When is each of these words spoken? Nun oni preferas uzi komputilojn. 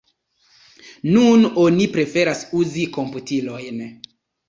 Nun 1.09 1.45
oni 1.65 1.89
preferas 1.99 2.45
uzi 2.65 2.91
komputilojn. 2.99 3.89